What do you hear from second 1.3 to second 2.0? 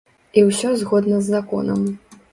законам.